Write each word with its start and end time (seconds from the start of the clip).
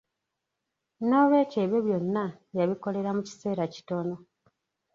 N'olw'ekyo 1.07 1.57
ebyo 1.65 1.79
byonna, 1.85 2.25
yabikolera 2.57 3.09
mu 3.17 3.21
kiseera 3.27 3.63
kitono. 3.73 4.15